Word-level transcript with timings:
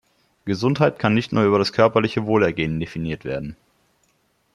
Gesundheit 0.45 0.97
kann 0.97 1.13
nicht 1.13 1.31
nur 1.31 1.43
über 1.43 1.59
das 1.59 1.73
körperliche 1.73 2.25
Wohlergehen 2.25 2.79
definiert 2.79 3.23
werden. 3.23 3.55